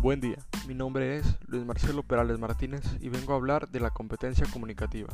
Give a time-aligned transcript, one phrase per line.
[0.00, 0.36] Buen día,
[0.68, 5.08] mi nombre es Luis Marcelo Perales Martínez y vengo a hablar de la competencia comunicativa.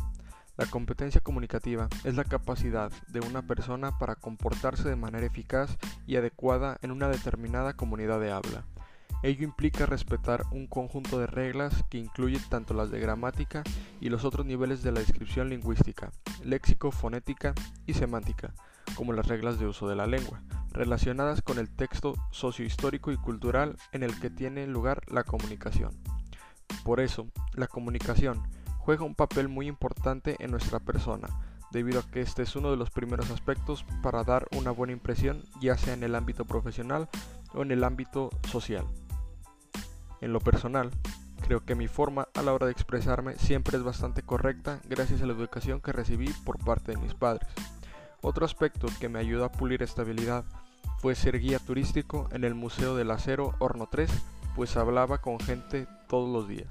[0.58, 6.17] La competencia comunicativa es la capacidad de una persona para comportarse de manera eficaz y
[6.17, 8.66] adecuada en una determinada comunidad de habla.
[9.23, 13.62] Ello implica respetar un conjunto de reglas que incluye tanto las de gramática
[14.03, 16.12] y los otros niveles de la descripción lingüística,
[16.45, 17.55] léxico, fonética
[17.87, 18.53] y semántica,
[18.96, 20.43] como las reglas de uso de la lengua,
[20.75, 25.92] relacionadas con el texto sociohistórico y cultural en el que tiene lugar la comunicación.
[26.84, 28.42] Por eso, la comunicación
[28.78, 31.28] juega un papel muy importante en nuestra persona,
[31.70, 35.42] debido a que este es uno de los primeros aspectos para dar una buena impresión,
[35.60, 37.09] ya sea en el ámbito profesional
[37.55, 38.84] o en el ámbito social.
[40.20, 40.91] En lo personal,
[41.47, 45.27] creo que mi forma a la hora de expresarme siempre es bastante correcta gracias a
[45.27, 47.48] la educación que recibí por parte de mis padres.
[48.22, 50.45] Otro aspecto que me ayudó a pulir esta habilidad
[51.04, 54.10] fue ser guía turístico en el Museo del Acero Horno 3,
[54.56, 56.68] pues hablaba con gente todos los días.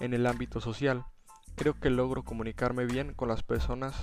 [0.00, 1.06] En el ámbito social,
[1.54, 3.94] creo que logro comunicarme bien con las personas,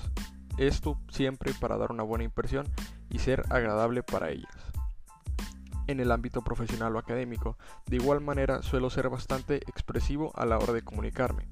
[0.57, 2.67] esto siempre para dar una buena impresión
[3.07, 4.51] y ser agradable para ellas.
[5.85, 7.55] En el ámbito profesional o académico,
[7.85, 11.47] de igual manera suelo ser bastante expresivo a la hora de comunicarme.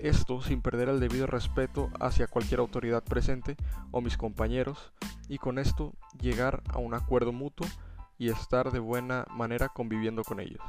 [0.00, 3.56] Esto sin perder el debido respeto hacia cualquier autoridad presente
[3.90, 4.92] o mis compañeros,
[5.28, 7.66] y con esto llegar a un acuerdo mutuo
[8.16, 10.62] y estar de buena manera conviviendo con ellos.